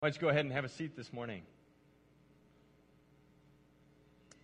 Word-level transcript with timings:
Why 0.00 0.08
don't 0.08 0.16
you 0.16 0.22
go 0.22 0.28
ahead 0.30 0.46
and 0.46 0.54
have 0.54 0.64
a 0.64 0.70
seat 0.70 0.96
this 0.96 1.12
morning? 1.12 1.42
I 4.32 4.34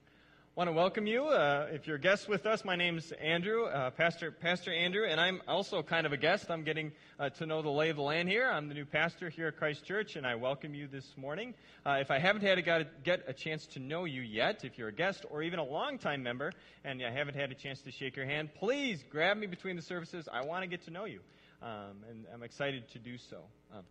want 0.55 0.69
to 0.69 0.73
welcome 0.73 1.07
you. 1.07 1.29
Uh, 1.29 1.69
if 1.73 1.87
you're 1.87 1.97
a 1.97 1.99
guest 1.99 2.29
with 2.29 2.45
us, 2.45 2.63
my 2.63 2.77
name's 2.77 3.11
Andrew, 3.13 3.65
uh, 3.65 3.89
Pastor 3.89 4.31
Pastor 4.31 4.71
Andrew, 4.71 5.07
and 5.07 5.19
I'm 5.19 5.41
also 5.49 5.83
kind 5.83 6.05
of 6.05 6.13
a 6.13 6.19
guest. 6.19 6.51
I'm 6.51 6.63
getting 6.63 6.93
uh, 7.19 7.31
to 7.31 7.47
know 7.47 7.63
the 7.63 7.71
lay 7.71 7.89
of 7.89 7.97
the 7.97 8.03
land 8.03 8.29
here. 8.29 8.47
I'm 8.47 8.69
the 8.69 8.75
new 8.75 8.85
pastor 8.85 9.31
here 9.31 9.47
at 9.47 9.57
Christ 9.57 9.83
Church, 9.87 10.17
and 10.17 10.27
I 10.27 10.35
welcome 10.35 10.75
you 10.75 10.89
this 10.89 11.11
morning. 11.17 11.55
Uh, 11.87 12.01
if 12.03 12.11
I 12.11 12.19
haven't 12.19 12.43
had 12.43 12.59
a, 12.59 12.85
get 13.03 13.25
a 13.27 13.33
chance 13.33 13.67
to 13.69 13.79
know 13.79 14.05
you 14.05 14.21
yet, 14.21 14.63
if 14.63 14.77
you're 14.77 14.89
a 14.89 14.93
guest 14.93 15.25
or 15.31 15.43
even 15.43 15.59
a 15.59 15.65
longtime 15.65 16.23
member, 16.23 16.53
and 16.85 17.03
I 17.03 17.11
haven't 17.11 17.35
had 17.35 17.51
a 17.51 17.55
chance 17.55 17.81
to 17.81 17.91
shake 17.91 18.15
your 18.15 18.27
hand, 18.27 18.51
please 18.57 19.03
grab 19.09 19.39
me 19.39 19.47
between 19.47 19.77
the 19.77 19.83
services. 19.83 20.29
I 20.31 20.45
want 20.45 20.65
to 20.65 20.69
get 20.69 20.85
to 20.85 20.91
know 20.91 21.07
you, 21.07 21.21
um, 21.63 22.05
and 22.11 22.27
I'm 22.35 22.43
excited 22.43 22.91
to 22.91 22.99
do 22.99 23.17
so. 23.17 23.39
Um, 23.75 23.85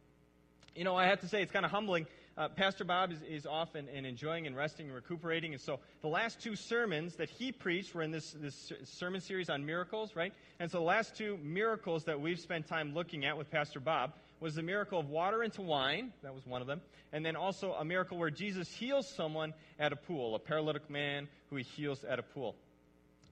you 0.76 0.84
know, 0.84 0.96
I 0.96 1.08
have 1.08 1.22
to 1.22 1.28
say 1.28 1.42
it's 1.42 1.52
kind 1.52 1.66
of 1.66 1.72
humbling 1.72 2.08
uh, 2.38 2.50
Pastor 2.50 2.84
Bob 2.84 3.12
is, 3.12 3.22
is 3.22 3.46
off 3.46 3.76
and, 3.76 3.88
enjoying 3.88 4.46
and 4.46 4.56
resting 4.56 4.88
and 4.88 4.96
recuperating. 4.96 5.54
And 5.54 5.62
so 5.62 5.80
the 6.02 6.10
last 6.10 6.42
two 6.42 6.56
sermons 6.56 7.16
that 7.16 7.30
he 7.30 7.52
preached 7.52 7.96
were 7.96 8.02
in 8.02 8.12
this, 8.12 8.32
this 8.32 8.74
sermon 8.84 9.22
series 9.22 9.50
on 9.50 9.66
miracles, 9.66 10.16
right? 10.16 10.34
And 10.60 10.70
so 10.70 10.80
the 10.80 10.84
last 10.84 11.16
two 11.16 11.38
miracles 11.42 12.04
that 12.06 12.20
we've 12.20 12.40
spent 12.40 12.68
time 12.68 12.94
looking 12.94 13.26
at 13.26 13.38
with 13.38 13.50
Pastor 13.50 13.80
Bob 13.80 14.14
was 14.42 14.56
the 14.56 14.62
miracle 14.62 15.00
of 15.00 15.10
water 15.10 15.44
into 15.44 15.62
wine. 15.62 16.12
That 16.24 16.36
was 16.36 16.46
one 16.46 16.62
of 16.62 16.68
them. 16.68 16.82
And 17.14 17.26
then 17.26 17.38
also 17.38 17.72
a 17.74 17.86
miracle 17.86 18.18
where 18.18 18.30
Jesus 18.30 18.70
heals 18.70 19.08
someone 19.08 19.54
at 19.80 19.94
a 19.94 19.96
pool, 19.96 20.36
a 20.36 20.40
paralytic 20.40 20.90
man 20.90 21.30
who 21.50 21.56
he 21.56 21.64
heals 21.64 22.04
at 22.04 22.20
a 22.20 22.24
pool. 22.24 22.56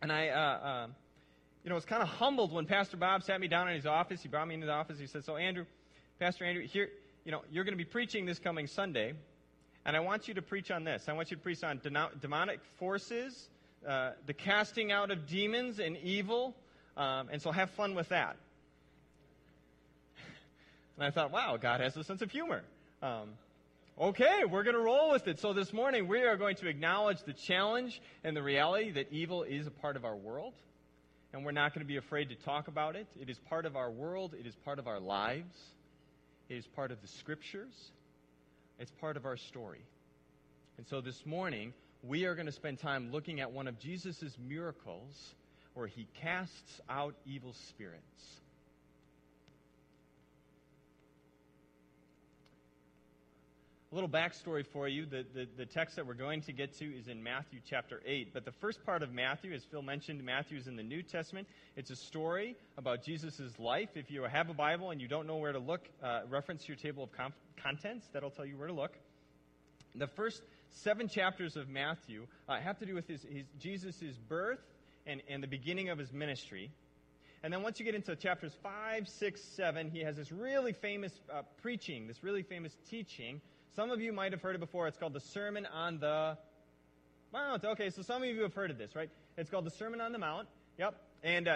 And 0.02 0.14
I, 0.14 0.30
uh, 0.30 0.40
uh, 0.40 0.88
you 1.66 1.70
know, 1.70 1.76
was 1.76 1.86
kind 1.86 2.02
of 2.02 2.08
humbled 2.08 2.54
when 2.54 2.66
Pastor 2.66 2.96
Bob 2.96 3.24
sat 3.24 3.42
me 3.42 3.50
down 3.50 3.68
in 3.68 3.76
his 3.76 3.86
office. 3.86 4.22
He 4.22 4.30
brought 4.30 4.48
me 4.48 4.54
into 4.54 4.66
the 4.66 4.74
office. 4.74 4.98
He 4.98 5.08
said, 5.08 5.26
So, 5.26 5.36
Andrew, 5.36 5.66
Pastor 6.20 6.46
Andrew, 6.46 6.66
here, 6.66 6.90
you 7.26 7.32
know, 7.32 7.42
you're 7.52 7.64
going 7.64 7.74
to 7.74 7.84
be 7.84 7.90
preaching 7.90 8.26
this 8.26 8.40
coming 8.40 8.68
Sunday, 8.68 9.14
and 9.86 9.96
I 9.96 10.02
want 10.02 10.28
you 10.28 10.34
to 10.34 10.42
preach 10.42 10.72
on 10.72 10.84
this. 10.84 11.06
I 11.08 11.14
want 11.14 11.32
you 11.32 11.38
to 11.38 11.44
preach 11.44 11.64
on 11.64 11.80
demonic 12.20 12.60
forces, 12.80 13.48
uh, 13.88 14.12
the 14.26 14.34
casting 14.34 14.92
out 14.92 15.10
of 15.10 15.28
demons 15.28 15.80
and 15.80 15.98
evil, 15.98 16.54
um, 16.98 17.30
and 17.32 17.42
so 17.42 17.52
have 17.52 17.70
fun 17.72 17.96
with 17.96 18.10
that. 18.10 18.36
And 20.98 21.08
I 21.08 21.10
thought, 21.10 21.32
wow, 21.32 21.58
God 21.58 21.82
has 21.82 21.98
a 21.98 22.04
sense 22.04 22.22
of 22.22 22.30
humor. 22.30 22.62
Um, 23.02 23.30
okay, 24.00 24.44
we're 24.48 24.62
going 24.62 24.76
to 24.76 24.82
roll 24.82 25.12
with 25.12 25.28
it. 25.28 25.40
So 25.40 25.52
this 25.52 25.74
morning, 25.74 26.08
we 26.08 26.22
are 26.22 26.38
going 26.38 26.56
to 26.58 26.68
acknowledge 26.68 27.24
the 27.24 27.34
challenge 27.34 28.00
and 28.24 28.38
the 28.38 28.44
reality 28.44 28.92
that 28.92 29.12
evil 29.12 29.42
is 29.42 29.66
a 29.66 29.72
part 29.72 29.96
of 29.96 30.06
our 30.06 30.16
world. 30.16 30.54
And 31.34 31.44
we're 31.44 31.52
not 31.52 31.74
going 31.74 31.84
to 31.84 31.88
be 31.88 31.98
afraid 31.98 32.30
to 32.30 32.36
talk 32.36 32.68
about 32.68 32.96
it. 32.96 33.08
It 33.20 33.28
is 33.28 33.40
part 33.50 33.66
of 33.66 33.76
our 33.76 33.90
world, 33.90 34.36
it 34.40 34.46
is 34.46 34.54
part 34.64 34.78
of 34.78 34.88
our 34.88 35.00
lives. 35.00 35.58
It 36.54 36.58
is 36.58 36.68
part 36.68 36.92
of 36.92 37.02
the 37.02 37.08
scriptures, 37.08 37.74
it's 38.78 38.92
part 39.02 39.18
of 39.18 39.26
our 39.26 39.38
story. 39.38 39.82
And 40.78 40.86
so 40.86 41.02
this 41.02 41.26
morning, 41.26 41.74
we 42.04 42.26
are 42.26 42.36
going 42.36 42.46
to 42.46 42.52
spend 42.52 42.78
time 42.78 43.12
looking 43.12 43.40
at 43.40 43.52
one 43.52 43.68
of 43.68 43.80
Jesus' 43.80 44.38
miracles 44.38 45.34
where 45.74 45.88
he 45.88 46.08
casts 46.22 46.80
out 46.88 47.16
evil 47.26 47.56
spirits. 47.70 48.42
A 53.94 53.96
little 53.96 54.10
backstory 54.10 54.66
for 54.66 54.88
you. 54.88 55.06
The, 55.06 55.24
the, 55.36 55.48
the, 55.56 55.68
text 55.68 55.98
that 55.98 56.08
we're 56.08 56.16
going 56.16 56.42
to 56.42 56.52
get 56.52 56.76
to 56.80 56.86
is 56.86 57.08
in 57.08 57.22
Matthew 57.22 57.60
chapter 57.64 58.02
8. 58.04 58.34
But 58.34 58.44
the 58.44 58.52
first 58.52 58.84
part 58.84 59.04
of 59.04 59.14
Matthew, 59.14 59.54
as 59.54 59.64
Phil 59.66 59.84
mentioned, 59.84 60.24
Matthew 60.24 60.58
is 60.58 60.66
in 60.66 60.76
the 60.76 60.82
New 60.82 61.04
Testament. 61.04 61.48
It's 61.76 61.92
a 61.92 61.96
story 61.96 62.56
about 62.76 63.04
Jesus' 63.04 63.60
life. 63.60 63.90
If 63.94 64.10
you 64.10 64.24
have 64.24 64.50
a 64.50 64.54
Bible 64.56 64.90
and 64.90 65.00
you 65.00 65.08
don't 65.08 65.28
know 65.28 65.36
where 65.36 65.52
to 65.52 65.60
look, 65.60 65.88
uh, 66.02 66.22
reference 66.28 66.68
your 66.68 66.76
table 66.76 67.04
of 67.04 67.12
contents. 67.62 68.08
That'll 68.14 68.32
tell 68.32 68.48
you 68.48 68.58
where 68.58 68.66
to 68.66 68.74
look. 68.74 68.94
The 69.94 70.08
first 70.08 70.42
seven 70.72 71.08
chapters 71.08 71.56
of 71.56 71.70
Matthew 71.70 72.26
uh, 72.50 72.60
have 72.60 72.80
to 72.80 72.88
do 72.88 72.96
with 72.96 73.08
his, 73.08 73.22
his 73.22 73.46
Jesus' 73.60 74.18
birth 74.28 74.66
and, 75.06 75.22
and 75.30 75.44
the 75.44 75.48
beginning 75.48 75.90
of 75.90 76.00
his 76.00 76.12
ministry. 76.12 76.72
And 77.44 77.54
then 77.54 77.62
once 77.62 77.80
you 77.80 77.86
get 77.86 77.94
into 77.94 78.16
chapters 78.16 78.54
5, 78.64 79.08
6, 79.08 79.42
7, 79.56 79.92
he 79.92 80.00
has 80.00 80.16
this 80.16 80.32
really 80.32 80.74
famous 80.74 81.12
uh, 81.32 81.44
preaching, 81.62 82.08
this 82.08 82.24
really 82.24 82.42
famous 82.42 82.76
teaching 82.90 83.40
some 83.76 83.90
of 83.90 84.02
you 84.02 84.14
might 84.14 84.32
have 84.32 84.42
heard 84.42 84.56
it 84.56 84.60
before. 84.60 84.88
It's 84.88 84.98
called 84.98 85.14
the 85.14 85.20
Sermon 85.20 85.66
on 85.66 86.00
the 86.00 86.38
Mount. 87.32 87.66
Okay, 87.66 87.90
so 87.90 88.04
some 88.04 88.22
of 88.22 88.30
you 88.30 88.42
have 88.44 88.54
heard 88.54 88.70
of 88.70 88.78
this, 88.78 88.96
right? 88.96 89.10
It's 89.38 89.50
called 89.50 89.66
the 89.66 89.72
Sermon 89.72 90.00
on 90.00 90.12
the 90.12 90.20
Mount. 90.20 90.48
Yep. 90.78 90.96
And 91.24 91.48
uh, 91.48 91.56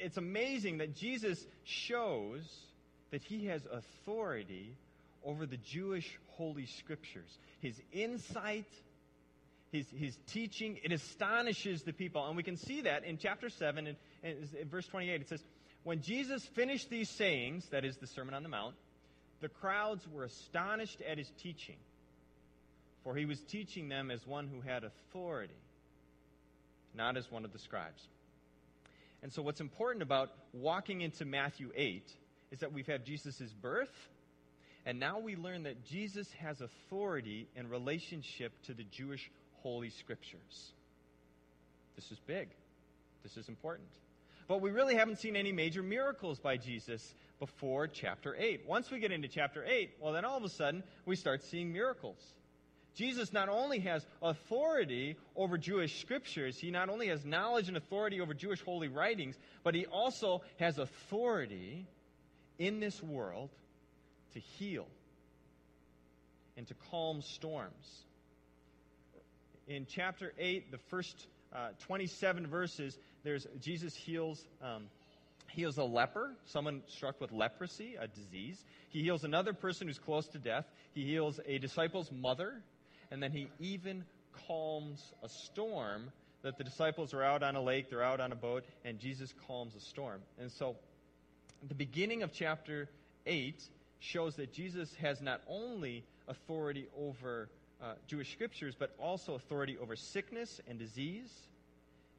it's 0.00 0.16
amazing 0.16 0.78
that 0.78 0.96
Jesus 0.96 1.44
shows 1.64 2.42
that 3.10 3.22
he 3.22 3.46
has 3.46 3.62
authority 3.70 4.76
over 5.24 5.44
the 5.44 5.58
Jewish 5.58 6.18
Holy 6.36 6.66
Scriptures. 6.66 7.38
His 7.60 7.80
insight, 7.92 8.66
his, 9.72 9.86
his 9.94 10.16
teaching, 10.28 10.78
it 10.82 10.92
astonishes 10.92 11.82
the 11.82 11.92
people. 11.92 12.26
And 12.26 12.36
we 12.36 12.42
can 12.42 12.56
see 12.56 12.82
that 12.82 13.04
in 13.04 13.18
chapter 13.18 13.50
7 13.50 13.94
and, 14.24 14.70
verse 14.70 14.86
28. 14.86 15.20
It 15.20 15.28
says, 15.28 15.42
When 15.84 16.00
Jesus 16.00 16.44
finished 16.54 16.88
these 16.88 17.10
sayings, 17.10 17.66
that 17.70 17.84
is 17.84 17.96
the 17.98 18.06
Sermon 18.06 18.34
on 18.34 18.42
the 18.42 18.48
Mount, 18.48 18.74
the 19.42 19.48
crowds 19.48 20.06
were 20.08 20.22
astonished 20.22 21.02
at 21.02 21.18
his 21.18 21.28
teaching, 21.42 21.76
for 23.02 23.16
he 23.16 23.24
was 23.24 23.40
teaching 23.40 23.88
them 23.88 24.10
as 24.10 24.24
one 24.24 24.46
who 24.46 24.60
had 24.60 24.84
authority, 24.84 25.52
not 26.94 27.16
as 27.16 27.30
one 27.30 27.44
of 27.44 27.52
the 27.52 27.58
scribes. 27.58 28.00
And 29.20 29.32
so, 29.32 29.42
what's 29.42 29.60
important 29.60 30.02
about 30.02 30.30
walking 30.52 31.00
into 31.00 31.24
Matthew 31.24 31.70
8 31.74 32.08
is 32.52 32.60
that 32.60 32.72
we've 32.72 32.86
had 32.86 33.04
Jesus' 33.04 33.52
birth, 33.60 33.92
and 34.86 35.00
now 35.00 35.18
we 35.18 35.34
learn 35.34 35.64
that 35.64 35.84
Jesus 35.84 36.30
has 36.38 36.60
authority 36.60 37.48
in 37.56 37.68
relationship 37.68 38.52
to 38.66 38.74
the 38.74 38.84
Jewish 38.84 39.28
Holy 39.62 39.90
Scriptures. 39.90 40.72
This 41.96 42.12
is 42.12 42.18
big. 42.26 42.48
This 43.24 43.36
is 43.36 43.48
important. 43.48 43.88
But 44.46 44.60
we 44.60 44.70
really 44.70 44.94
haven't 44.94 45.18
seen 45.18 45.34
any 45.34 45.52
major 45.52 45.82
miracles 45.82 46.38
by 46.38 46.56
Jesus 46.56 47.14
before 47.42 47.88
chapter 47.88 48.36
8. 48.38 48.66
Once 48.68 48.88
we 48.88 49.00
get 49.00 49.10
into 49.10 49.26
chapter 49.26 49.64
8, 49.64 49.94
well, 50.00 50.12
then 50.12 50.24
all 50.24 50.36
of 50.36 50.44
a 50.44 50.48
sudden 50.48 50.84
we 51.04 51.16
start 51.16 51.42
seeing 51.42 51.72
miracles. 51.72 52.16
Jesus 52.94 53.32
not 53.32 53.48
only 53.48 53.80
has 53.80 54.06
authority 54.22 55.16
over 55.34 55.58
Jewish 55.58 56.00
scriptures, 56.00 56.56
he 56.56 56.70
not 56.70 56.88
only 56.88 57.08
has 57.08 57.24
knowledge 57.24 57.66
and 57.66 57.76
authority 57.76 58.20
over 58.20 58.32
Jewish 58.32 58.62
holy 58.62 58.86
writings, 58.86 59.36
but 59.64 59.74
he 59.74 59.86
also 59.86 60.42
has 60.60 60.78
authority 60.78 61.84
in 62.60 62.78
this 62.78 63.02
world 63.02 63.50
to 64.34 64.38
heal 64.38 64.86
and 66.56 66.64
to 66.68 66.74
calm 66.92 67.22
storms. 67.22 68.04
In 69.66 69.84
chapter 69.90 70.32
8, 70.38 70.70
the 70.70 70.78
first 70.90 71.26
uh, 71.52 71.70
27 71.80 72.46
verses, 72.46 72.96
there's 73.24 73.48
Jesus 73.60 73.96
heals 73.96 74.46
um, 74.62 74.84
heals 75.52 75.78
a 75.78 75.84
leper, 75.84 76.34
someone 76.46 76.82
struck 76.88 77.20
with 77.20 77.32
leprosy, 77.32 77.96
a 77.98 78.06
disease. 78.06 78.62
He 78.90 79.02
heals 79.02 79.24
another 79.24 79.52
person 79.52 79.86
who's 79.86 79.98
close 79.98 80.26
to 80.28 80.38
death. 80.38 80.66
He 80.94 81.04
heals 81.04 81.40
a 81.46 81.58
disciple's 81.58 82.10
mother. 82.10 82.54
And 83.10 83.22
then 83.22 83.32
he 83.32 83.48
even 83.60 84.04
calms 84.46 85.12
a 85.22 85.28
storm 85.28 86.10
that 86.42 86.58
the 86.58 86.64
disciples 86.64 87.14
are 87.14 87.22
out 87.22 87.42
on 87.42 87.54
a 87.56 87.62
lake, 87.62 87.88
they're 87.88 88.02
out 88.02 88.20
on 88.20 88.32
a 88.32 88.36
boat, 88.36 88.64
and 88.84 88.98
Jesus 88.98 89.32
calms 89.46 89.74
a 89.76 89.80
storm. 89.80 90.20
And 90.40 90.50
so 90.50 90.76
the 91.68 91.74
beginning 91.74 92.22
of 92.22 92.32
chapter 92.32 92.88
8 93.26 93.62
shows 94.00 94.34
that 94.36 94.52
Jesus 94.52 94.92
has 94.96 95.20
not 95.20 95.40
only 95.46 96.04
authority 96.26 96.88
over 96.98 97.48
uh, 97.80 97.94
Jewish 98.08 98.32
scriptures, 98.32 98.74
but 98.76 98.94
also 98.98 99.34
authority 99.34 99.76
over 99.80 99.94
sickness 99.94 100.60
and 100.68 100.78
disease 100.78 101.30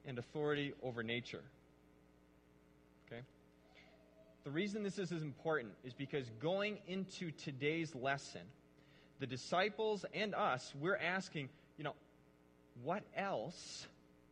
and 0.06 0.18
authority 0.18 0.74
over 0.82 1.04
nature. 1.04 1.42
The 4.44 4.52
reason 4.52 4.84
this 4.84 5.00
is 5.00 5.12
important 5.12 5.74
is 5.86 5.94
because 5.94 6.30
going 6.42 6.80
into 6.88 7.32
today's 7.32 7.96
lesson, 7.96 8.42
the 9.20 9.28
disciples 9.28 10.06
and 10.14 10.36
us, 10.36 10.74
we're 10.82 10.98
asking, 10.98 11.48
you 11.78 11.86
know, 11.86 11.96
what 12.84 13.04
else 13.16 13.88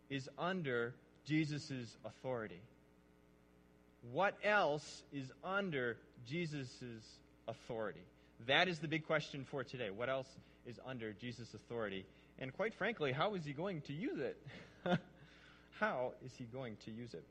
is 0.10 0.28
under 0.38 0.94
Jesus' 1.26 1.96
authority? 2.04 2.60
What 4.12 4.36
else 4.44 5.04
is 5.14 5.32
under 5.44 5.96
Jesus' 6.28 6.68
authority? 7.48 8.02
That 8.48 8.68
is 8.68 8.80
the 8.80 8.88
big 8.88 9.06
question 9.06 9.46
for 9.50 9.64
today. 9.64 9.92
What 9.92 10.10
else 10.10 10.28
is 10.66 10.78
under 10.86 11.14
Jesus' 11.14 11.54
authority? 11.54 12.06
And 12.38 12.52
quite 12.52 12.74
frankly, 12.74 13.14
how 13.14 13.36
is 13.36 13.46
he 13.46 13.54
going 13.54 13.82
to 13.82 13.94
use 13.94 14.20
it? 14.20 14.38
how 15.80 16.14
is 16.26 16.34
he 16.38 16.46
going 16.46 16.76
to 16.86 16.92
use 16.92 17.14
it? 17.14 17.24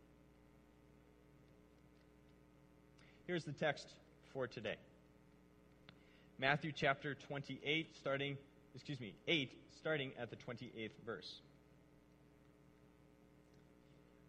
Here's 3.31 3.44
the 3.44 3.53
text 3.53 3.87
for 4.32 4.49
today 4.49 4.75
Matthew 6.41 6.73
chapter 6.75 7.15
28, 7.15 7.94
starting, 7.94 8.37
excuse 8.75 8.99
me, 8.99 9.15
8, 9.29 9.53
starting 9.79 10.11
at 10.19 10.31
the 10.31 10.37
28th 10.37 10.91
verse. 11.06 11.41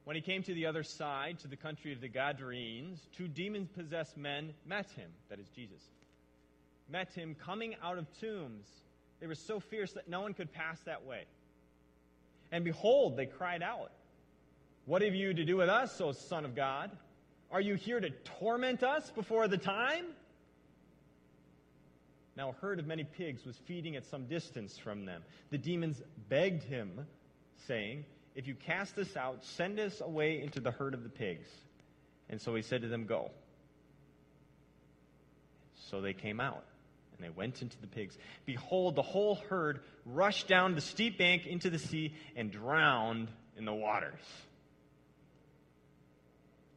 When 0.03 0.15
he 0.15 0.21
came 0.21 0.43
to 0.43 0.53
the 0.53 0.67
other 0.67 0.83
side, 0.83 1.39
to 1.39 1.47
the 1.47 1.55
country 1.55 1.91
of 1.93 1.99
the 1.99 2.09
Gadarenes, 2.09 2.99
two 3.17 3.27
demon 3.27 3.67
possessed 3.75 4.17
men 4.17 4.53
met 4.67 4.91
him, 4.91 5.09
that 5.29 5.39
is 5.39 5.49
Jesus. 5.49 5.81
met 6.87 7.11
him 7.11 7.35
coming 7.43 7.73
out 7.81 7.97
of 7.97 8.05
tombs. 8.19 8.67
They 9.19 9.25
were 9.25 9.33
so 9.33 9.59
fierce 9.59 9.93
that 9.93 10.09
no 10.09 10.21
one 10.21 10.35
could 10.35 10.53
pass 10.53 10.79
that 10.81 11.07
way. 11.07 11.23
And 12.51 12.63
behold, 12.63 13.17
they 13.17 13.25
cried 13.25 13.63
out, 13.63 13.93
What 14.85 15.01
have 15.01 15.15
you 15.15 15.33
to 15.33 15.43
do 15.43 15.57
with 15.57 15.69
us, 15.69 15.99
O 16.01 16.11
Son 16.11 16.45
of 16.45 16.55
God? 16.55 16.91
Are 17.51 17.61
you 17.61 17.75
here 17.75 17.99
to 17.99 18.09
torment 18.39 18.81
us 18.81 19.09
before 19.11 19.47
the 19.47 19.57
time? 19.57 20.05
Now, 22.37 22.49
a 22.49 22.53
herd 22.53 22.79
of 22.79 22.87
many 22.87 23.03
pigs 23.03 23.45
was 23.45 23.57
feeding 23.65 23.97
at 23.97 24.05
some 24.05 24.25
distance 24.25 24.77
from 24.77 25.05
them. 25.05 25.21
The 25.49 25.57
demons 25.57 26.01
begged 26.29 26.63
him, 26.63 27.05
saying, 27.67 28.05
If 28.35 28.47
you 28.47 28.55
cast 28.55 28.97
us 28.97 29.17
out, 29.17 29.43
send 29.43 29.79
us 29.79 29.99
away 29.99 30.41
into 30.41 30.61
the 30.61 30.71
herd 30.71 30.93
of 30.93 31.03
the 31.03 31.09
pigs. 31.09 31.47
And 32.29 32.41
so 32.41 32.55
he 32.55 32.61
said 32.61 32.83
to 32.83 32.87
them, 32.87 33.05
Go. 33.05 33.31
So 35.89 35.99
they 35.99 36.13
came 36.13 36.39
out, 36.39 36.63
and 37.13 37.25
they 37.25 37.29
went 37.29 37.61
into 37.61 37.79
the 37.81 37.87
pigs. 37.87 38.17
Behold, 38.45 38.95
the 38.95 39.01
whole 39.01 39.35
herd 39.49 39.81
rushed 40.05 40.47
down 40.47 40.73
the 40.75 40.81
steep 40.81 41.17
bank 41.17 41.45
into 41.45 41.69
the 41.69 41.79
sea 41.79 42.15
and 42.37 42.49
drowned 42.49 43.27
in 43.57 43.65
the 43.65 43.73
waters. 43.73 44.21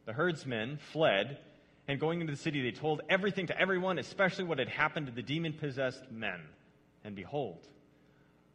The 0.05 0.13
herdsmen 0.13 0.77
fled, 0.91 1.39
and 1.87 1.99
going 1.99 2.21
into 2.21 2.33
the 2.33 2.39
city, 2.39 2.61
they 2.61 2.77
told 2.77 3.01
everything 3.09 3.47
to 3.47 3.59
everyone, 3.59 3.99
especially 3.99 4.45
what 4.45 4.59
had 4.59 4.69
happened 4.69 5.07
to 5.07 5.11
the 5.11 5.21
demon 5.21 5.53
possessed 5.53 6.11
men. 6.11 6.41
And 7.03 7.15
behold, 7.15 7.59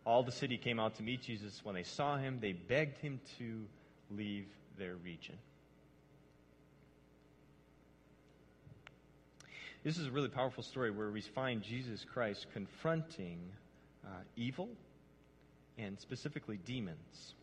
all 0.04 0.22
the 0.22 0.32
city 0.32 0.56
came 0.56 0.80
out 0.80 0.96
to 0.96 1.02
meet 1.02 1.22
Jesus. 1.22 1.60
When 1.62 1.74
they 1.74 1.82
saw 1.82 2.16
him, 2.16 2.38
they 2.40 2.52
begged 2.52 2.98
him 2.98 3.20
to 3.38 3.64
leave 4.10 4.46
their 4.78 4.96
region. 4.96 5.36
This 9.82 9.98
is 9.98 10.06
a 10.06 10.10
really 10.10 10.28
powerful 10.28 10.62
story 10.62 10.90
where 10.90 11.10
we 11.10 11.22
find 11.22 11.62
Jesus 11.62 12.04
Christ 12.04 12.46
confronting 12.52 13.38
uh, 14.04 14.10
evil 14.36 14.68
and 15.78 15.98
specifically 15.98 16.58
demons. 16.64 17.34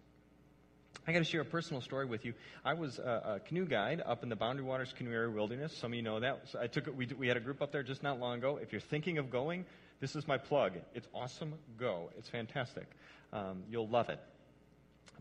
I 1.07 1.13
got 1.13 1.19
to 1.19 1.25
share 1.25 1.39
a 1.39 1.45
personal 1.45 1.79
story 1.79 2.05
with 2.05 2.25
you. 2.25 2.33
I 2.65 2.73
was 2.73 2.99
a, 2.99 3.35
a, 3.35 3.39
canoe 3.39 3.65
guide 3.65 4.03
up 4.05 4.23
in 4.23 4.29
the 4.29 4.35
Boundary 4.35 4.65
Waters 4.65 4.93
Canoe 4.97 5.13
Area 5.13 5.29
Wilderness. 5.29 5.75
Some 5.77 5.93
of 5.93 5.95
you 5.95 6.01
know 6.01 6.19
that. 6.19 6.49
So 6.49 6.59
I 6.59 6.67
took. 6.67 6.87
We, 6.93 7.07
we 7.17 7.29
had 7.29 7.37
a 7.37 7.39
group 7.39 7.61
up 7.61 7.71
there 7.71 7.81
just 7.81 8.03
not 8.03 8.19
long 8.19 8.39
ago. 8.39 8.59
If 8.61 8.73
you're 8.73 8.81
thinking 8.81 9.17
of 9.17 9.31
going, 9.31 9.63
this 10.01 10.17
is 10.17 10.27
my 10.27 10.37
plug. 10.37 10.73
It's 10.93 11.07
awesome. 11.13 11.53
Go. 11.77 12.09
It's 12.17 12.27
fantastic. 12.27 12.87
Um, 13.31 13.63
you'll 13.69 13.87
love 13.87 14.09
it. 14.09 14.19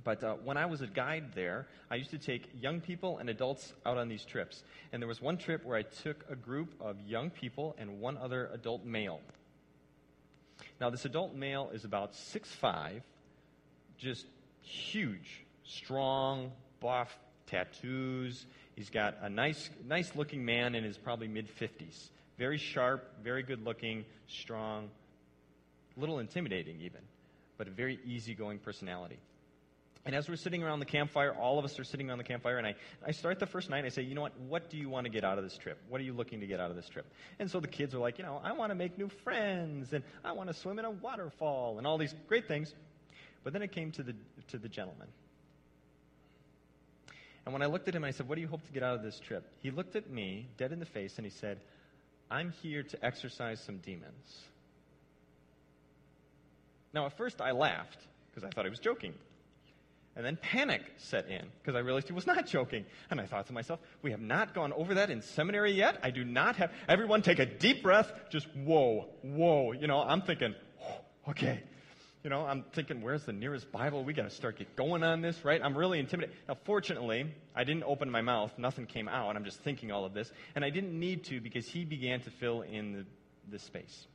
But 0.03 0.25
uh, 0.25 0.35
when 0.43 0.57
I 0.57 0.67
was 0.67 0.81
a 0.81 0.89
guide 0.89 1.35
there, 1.37 1.69
I 1.89 1.95
used 1.95 2.11
to 2.11 2.19
take 2.19 2.51
young 2.61 2.81
people 2.81 3.19
and 3.19 3.31
adults 3.31 3.73
out 3.87 3.97
on 3.97 4.09
these 4.09 4.25
trips. 4.25 4.65
And 4.93 5.01
there 5.01 5.09
was 5.09 5.23
one 5.23 5.37
trip 5.37 5.65
where 5.65 5.79
I 5.79 5.83
took 5.83 6.25
a 6.29 6.35
group 6.35 6.75
of 6.81 7.01
young 7.07 7.31
people 7.31 7.77
and 7.79 8.01
one 8.01 8.17
other 8.17 8.51
adult 8.53 8.85
male. 8.85 9.21
Now, 10.81 10.91
this 10.91 11.05
adult 11.05 11.33
male 11.33 11.71
is 11.73 11.85
about 11.85 12.17
six 12.17 12.51
five, 12.51 13.03
just 13.99 14.27
huge 14.63 15.46
strong, 15.67 16.53
buff, 16.81 17.17
tattoos. 17.47 18.47
He's 18.75 18.91
got 18.91 19.17
a 19.23 19.29
nice, 19.29 19.69
nice 19.87 20.15
looking 20.15 20.45
man 20.45 20.75
in 20.75 20.85
his 20.85 20.99
probably 20.99 21.29
mid 21.29 21.49
50s. 21.59 22.11
Very 22.39 22.59
sharp, 22.59 23.23
very 23.23 23.43
good 23.43 23.65
looking, 23.65 24.05
strong, 24.29 24.91
a 25.97 26.01
little 26.01 26.19
intimidating 26.19 26.81
even, 26.81 27.01
but 27.57 27.67
a 27.67 27.71
very 27.71 27.99
easygoing 28.05 28.59
personality. 28.59 29.19
And 30.05 30.15
as 30.15 30.29
we're 30.29 30.37
sitting 30.37 30.63
around 30.63 30.79
the 30.79 30.87
campfire, 30.87 31.35
all 31.35 31.59
of 31.59 31.65
us 31.65 31.81
are 31.81 31.85
sitting 31.85 32.09
around 32.09 32.19
the 32.19 32.25
campfire, 32.25 32.59
and 32.59 32.67
I, 32.67 32.77
I 33.05 33.11
start 33.11 33.41
the 33.41 33.47
first 33.47 33.71
night, 33.71 33.85
I 33.85 33.89
say, 33.89 34.03
you 34.03 34.15
know 34.15 34.21
what, 34.21 34.39
what 34.39 34.71
do 34.71 34.77
you 34.77 34.89
want 34.89 35.05
to 35.07 35.11
get 35.11 35.25
out 35.25 35.37
of 35.37 35.43
this 35.43 35.57
trip? 35.57 35.79
What 35.89 36.01
are 36.01 36.05
you 36.05 36.13
looking 36.13 36.41
to 36.41 36.47
get 36.47 36.61
out 36.61 36.71
of 36.71 36.77
this 36.77 36.89
trip? 36.89 37.07
And 37.41 37.51
so 37.51 37.59
the 37.59 37.67
kids 37.67 37.93
are 37.93 37.99
like, 37.99 38.19
you 38.19 38.25
know, 38.25 38.41
I 38.45 38.53
want 38.53 38.71
to 38.71 38.77
make 38.77 38.97
new 38.97 39.09
friends, 39.25 39.93
and 39.93 40.05
I 40.25 40.31
want 40.31 40.49
to 40.49 40.55
swim 40.55 40.79
in 40.79 40.85
a 40.85 40.91
waterfall, 40.91 41.79
and 41.79 41.87
all 41.89 41.99
these 41.99 42.15
great 42.29 42.47
things. 42.47 42.73
But 43.43 43.53
then 43.53 43.63
it 43.63 43.73
came 43.73 43.91
to 43.93 44.05
the, 44.05 44.15
to 44.49 44.59
the 44.59 44.69
gentleman. 44.69 45.09
And 47.47 47.53
when 47.53 47.63
I 47.63 47.67
looked 47.67 47.87
at 47.87 47.95
him, 47.95 48.05
I 48.05 48.11
said, 48.11 48.29
What 48.29 48.35
do 48.35 48.41
you 48.43 48.49
hope 48.49 48.67
to 48.67 48.73
get 48.73 48.83
out 48.83 48.97
of 48.97 49.03
this 49.03 49.21
trip? 49.21 49.49
He 49.63 49.71
looked 49.71 49.97
at 49.97 50.11
me 50.11 50.49
dead 50.59 50.73
in 50.73 50.81
the 50.81 50.87
face 50.87 51.17
and 51.17 51.25
he 51.25 51.31
said, 51.31 51.61
I'm 52.29 52.51
here 52.61 52.83
to 52.83 53.05
exorcise 53.05 53.61
some 53.61 53.79
demons. 53.79 54.43
Now, 56.93 57.07
at 57.07 57.17
first 57.17 57.41
I 57.41 57.53
laughed 57.53 57.99
because 58.31 58.43
I 58.43 58.51
thought 58.51 58.65
he 58.65 58.71
was 58.71 58.81
joking. 58.81 59.15
And 60.17 60.25
then 60.25 60.37
panic 60.37 60.81
set 60.97 61.29
in 61.29 61.45
because 61.63 61.77
I 61.77 61.81
realized 61.81 62.09
he 62.09 62.15
was 62.15 62.27
not 62.27 62.47
joking. 62.49 62.85
And 63.11 63.21
I 63.21 63.27
thought 63.27 63.47
to 63.47 63.53
myself, 63.53 63.79
we 64.03 64.11
have 64.11 64.21
not 64.21 64.53
gone 64.53 64.73
over 64.73 64.95
that 64.95 65.11
in 65.11 65.23
seminary 65.23 65.73
yet. 65.73 66.01
I 66.03 66.11
do 66.11 66.25
not 66.25 66.57
have. 66.57 66.73
Everyone 66.89 67.23
take 67.23 67.39
a 67.39 67.47
deep 67.47 67.83
breath. 67.83 68.13
Just 68.29 68.49
whoa, 68.57 69.07
whoa. 69.23 69.73
You 69.73 69.87
know, 69.87 70.01
I'm 70.01 70.23
thinking, 70.23 70.55
oh, 70.83 71.31
okay, 71.31 71.63
you 72.27 72.31
know, 72.31 72.45
I'm 72.45 72.65
thinking, 72.73 73.03
where's 73.03 73.23
the 73.23 73.33
nearest 73.33 73.71
Bible? 73.71 74.03
We 74.03 74.13
got 74.13 74.25
to 74.25 74.35
start 74.35 74.59
get 74.59 74.75
going 74.75 75.05
on 75.05 75.21
this, 75.21 75.45
right? 75.45 75.61
I'm 75.63 75.79
really 75.79 76.01
intimidated. 76.01 76.35
Now, 76.49 76.57
fortunately, 76.65 77.33
I 77.55 77.63
didn't 77.63 77.85
open 77.85 78.11
my 78.11 78.21
mouth. 78.21 78.53
Nothing 78.59 78.87
came 78.87 79.07
out. 79.07 79.37
I'm 79.37 79.45
just 79.45 79.61
thinking 79.61 79.93
all 79.93 80.05
of 80.05 80.13
this. 80.13 80.33
And 80.57 80.65
I 80.65 80.71
didn't 80.71 80.99
need 80.99 81.23
to 81.27 81.41
because 81.41 81.69
he 81.69 81.85
began 81.85 82.21
to 82.23 82.31
fill 82.33 82.63
in 82.63 82.93
the, 82.95 83.05
the 83.49 83.61
space. 83.61 84.09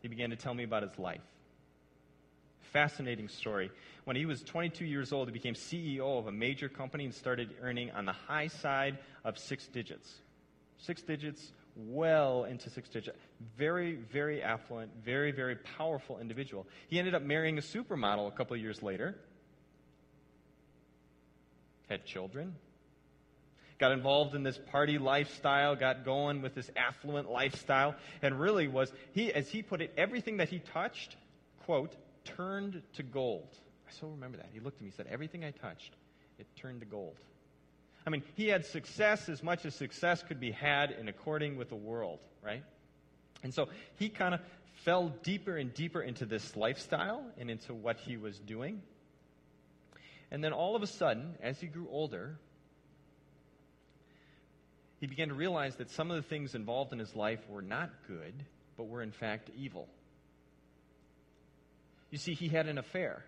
He 0.00 0.08
began 0.08 0.30
to 0.30 0.36
tell 0.36 0.52
me 0.52 0.64
about 0.64 0.82
his 0.82 0.98
life. 0.98 1.20
Fascinating 2.72 3.28
story. 3.28 3.70
When 4.06 4.16
he 4.16 4.26
was 4.26 4.42
22 4.42 4.84
years 4.84 5.12
old, 5.12 5.28
he 5.28 5.32
became 5.32 5.54
CEO 5.54 6.18
of 6.18 6.26
a 6.26 6.32
major 6.32 6.68
company 6.68 7.04
and 7.04 7.14
started 7.14 7.50
earning 7.62 7.92
on 7.92 8.06
the 8.06 8.12
high 8.26 8.48
side 8.48 8.98
of 9.24 9.38
six 9.38 9.68
digits. 9.68 10.12
Six 10.78 11.00
digits 11.02 11.52
well 11.76 12.44
into 12.44 12.70
six 12.70 12.88
digit. 12.88 13.16
Very, 13.56 13.94
very 13.94 14.42
affluent, 14.42 14.90
very, 15.04 15.32
very 15.32 15.56
powerful 15.56 16.18
individual. 16.18 16.66
He 16.88 16.98
ended 16.98 17.14
up 17.14 17.22
marrying 17.22 17.58
a 17.58 17.62
supermodel 17.62 18.28
a 18.28 18.30
couple 18.32 18.54
of 18.54 18.60
years 18.60 18.82
later, 18.82 19.16
had 21.88 22.04
children, 22.04 22.54
got 23.78 23.92
involved 23.92 24.34
in 24.34 24.42
this 24.42 24.58
party 24.70 24.98
lifestyle, 24.98 25.74
got 25.74 26.04
going 26.04 26.42
with 26.42 26.54
this 26.54 26.70
affluent 26.76 27.30
lifestyle, 27.30 27.94
and 28.22 28.38
really 28.38 28.68
was, 28.68 28.92
he, 29.12 29.32
as 29.32 29.48
he 29.48 29.62
put 29.62 29.80
it, 29.80 29.92
everything 29.96 30.36
that 30.38 30.48
he 30.48 30.58
touched, 30.58 31.16
quote, 31.64 31.94
turned 32.24 32.82
to 32.94 33.02
gold. 33.02 33.48
I 33.88 33.92
still 33.92 34.10
remember 34.10 34.38
that. 34.38 34.48
He 34.52 34.60
looked 34.60 34.76
at 34.76 34.82
me 34.82 34.88
and 34.88 34.94
said, 34.94 35.06
Everything 35.10 35.44
I 35.44 35.50
touched, 35.50 35.92
it 36.38 36.46
turned 36.56 36.80
to 36.80 36.86
gold. 36.86 37.16
I 38.06 38.10
mean, 38.10 38.22
he 38.34 38.48
had 38.48 38.66
success 38.66 39.28
as 39.28 39.42
much 39.42 39.64
as 39.64 39.74
success 39.74 40.22
could 40.22 40.40
be 40.40 40.50
had 40.50 40.90
in 40.90 41.08
according 41.08 41.56
with 41.56 41.68
the 41.68 41.76
world, 41.76 42.18
right? 42.42 42.64
And 43.42 43.54
so 43.54 43.68
he 43.96 44.08
kind 44.08 44.34
of 44.34 44.40
fell 44.84 45.08
deeper 45.22 45.56
and 45.56 45.72
deeper 45.72 46.02
into 46.02 46.26
this 46.26 46.56
lifestyle 46.56 47.24
and 47.38 47.50
into 47.50 47.74
what 47.74 47.98
he 47.98 48.16
was 48.16 48.38
doing. 48.38 48.82
And 50.30 50.42
then 50.42 50.52
all 50.52 50.74
of 50.74 50.82
a 50.82 50.86
sudden, 50.86 51.36
as 51.42 51.60
he 51.60 51.66
grew 51.66 51.86
older, 51.90 52.38
he 54.98 55.06
began 55.06 55.28
to 55.28 55.34
realize 55.34 55.76
that 55.76 55.90
some 55.90 56.10
of 56.10 56.16
the 56.16 56.22
things 56.22 56.54
involved 56.54 56.92
in 56.92 56.98
his 56.98 57.14
life 57.14 57.40
were 57.48 57.62
not 57.62 57.90
good, 58.08 58.34
but 58.76 58.84
were 58.84 59.02
in 59.02 59.12
fact 59.12 59.50
evil. 59.56 59.88
You 62.10 62.18
see, 62.18 62.34
he 62.34 62.48
had 62.48 62.66
an 62.66 62.78
affair. 62.78 63.24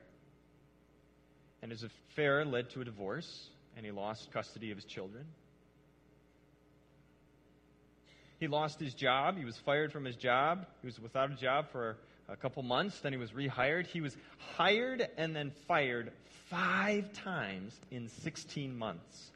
And 1.62 1.70
his 1.70 1.82
affair 1.82 2.44
led 2.44 2.70
to 2.70 2.80
a 2.80 2.84
divorce 2.84 3.48
and 3.76 3.84
he 3.84 3.92
lost 3.92 4.30
custody 4.32 4.70
of 4.70 4.76
his 4.76 4.84
children. 4.84 5.24
He 8.40 8.48
lost 8.48 8.80
his 8.80 8.94
job. 8.94 9.38
He 9.38 9.44
was 9.44 9.56
fired 9.56 9.92
from 9.92 10.04
his 10.04 10.16
job. 10.16 10.66
He 10.82 10.86
was 10.86 11.00
without 11.00 11.30
a 11.30 11.34
job 11.34 11.70
for 11.70 11.96
a 12.28 12.36
couple 12.36 12.62
months. 12.62 13.00
Then 13.00 13.12
he 13.12 13.18
was 13.18 13.30
rehired. 13.30 13.86
He 13.86 14.00
was 14.00 14.16
hired 14.56 15.08
and 15.16 15.34
then 15.34 15.52
fired 15.66 16.12
five 16.50 17.12
times 17.12 17.78
in 17.90 18.08
16 18.08 18.76
months. 18.76 19.30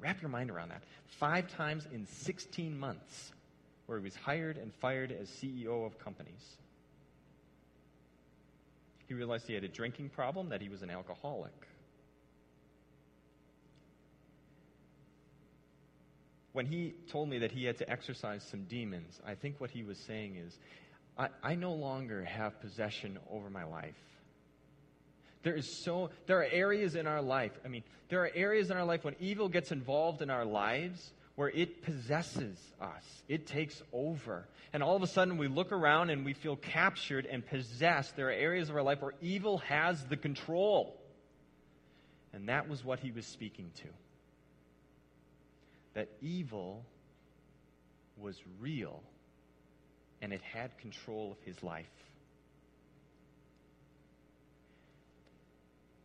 Wrap 0.00 0.20
your 0.20 0.30
mind 0.30 0.50
around 0.50 0.70
that. 0.70 0.82
Five 1.06 1.48
times 1.54 1.86
in 1.92 2.06
16 2.06 2.78
months, 2.78 3.32
where 3.86 3.98
he 3.98 4.04
was 4.04 4.16
hired 4.16 4.56
and 4.56 4.72
fired 4.74 5.12
as 5.12 5.28
CEO 5.28 5.86
of 5.86 5.98
companies. 5.98 6.56
He 9.06 9.14
realized 9.14 9.46
he 9.46 9.54
had 9.54 9.64
a 9.64 9.68
drinking 9.68 10.08
problem, 10.10 10.48
that 10.48 10.60
he 10.60 10.68
was 10.68 10.82
an 10.82 10.90
alcoholic. 10.90 11.52
When 16.54 16.66
he 16.66 16.94
told 17.10 17.28
me 17.28 17.38
that 17.38 17.50
he 17.50 17.64
had 17.64 17.78
to 17.78 17.90
exorcise 17.90 18.44
some 18.48 18.62
demons, 18.64 19.20
I 19.26 19.34
think 19.34 19.60
what 19.60 19.70
he 19.70 19.82
was 19.82 19.98
saying 19.98 20.36
is, 20.36 20.56
I, 21.18 21.28
I 21.42 21.54
no 21.56 21.74
longer 21.74 22.24
have 22.24 22.60
possession 22.60 23.18
over 23.28 23.50
my 23.50 23.64
life. 23.64 23.98
There 25.42 25.56
is 25.56 25.82
so 25.84 26.10
there 26.26 26.38
are 26.38 26.46
areas 26.50 26.94
in 26.94 27.08
our 27.08 27.20
life. 27.20 27.50
I 27.64 27.68
mean, 27.68 27.82
there 28.08 28.22
are 28.22 28.30
areas 28.32 28.70
in 28.70 28.76
our 28.76 28.84
life 28.84 29.04
when 29.04 29.16
evil 29.18 29.48
gets 29.48 29.72
involved 29.72 30.22
in 30.22 30.30
our 30.30 30.44
lives 30.44 31.12
where 31.34 31.50
it 31.50 31.82
possesses 31.82 32.56
us. 32.80 33.22
It 33.28 33.48
takes 33.48 33.82
over. 33.92 34.46
And 34.72 34.80
all 34.80 34.94
of 34.94 35.02
a 35.02 35.08
sudden 35.08 35.38
we 35.38 35.48
look 35.48 35.72
around 35.72 36.10
and 36.10 36.24
we 36.24 36.34
feel 36.34 36.54
captured 36.54 37.26
and 37.26 37.44
possessed. 37.44 38.14
There 38.14 38.28
are 38.28 38.32
areas 38.32 38.70
of 38.70 38.76
our 38.76 38.82
life 38.82 39.02
where 39.02 39.14
evil 39.20 39.58
has 39.58 40.04
the 40.04 40.16
control. 40.16 40.96
And 42.32 42.48
that 42.48 42.68
was 42.68 42.84
what 42.84 43.00
he 43.00 43.10
was 43.10 43.26
speaking 43.26 43.72
to 43.78 43.88
that 45.94 46.08
evil 46.20 46.84
was 48.16 48.36
real 48.60 49.02
and 50.22 50.32
it 50.32 50.42
had 50.42 50.76
control 50.78 51.32
of 51.32 51.38
his 51.44 51.62
life. 51.62 51.86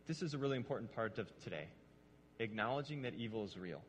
This 0.06 0.22
is 0.22 0.34
a 0.34 0.38
really 0.38 0.56
important 0.56 0.94
part 0.94 1.18
of 1.18 1.28
today 1.44 1.66
acknowledging 2.40 3.02
that 3.02 3.14
evil 3.14 3.44
is 3.44 3.56
real. 3.56 3.82